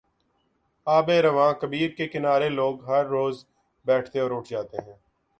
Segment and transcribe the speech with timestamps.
[0.87, 3.45] آب روان کبیرکے کنارے لوگ ہر روز
[3.85, 4.97] بیٹھتے اور اٹھ جاتے ہیں۔